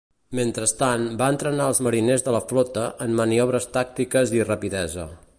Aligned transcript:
Mentrestant 0.37 1.03
va 1.19 1.27
entrenar 1.33 1.67
els 1.73 1.81
mariners 1.87 2.25
de 2.27 2.33
la 2.35 2.41
flota 2.53 2.85
en 3.07 3.13
maniobres 3.19 3.69
tàctiques 3.77 4.33
i 4.39 4.45
rapidesa. 4.49 5.07